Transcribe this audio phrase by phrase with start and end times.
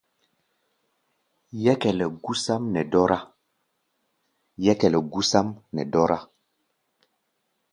[4.63, 6.19] Yɛ́kɛlɛ gusáʼm nɛ dɔ́rá.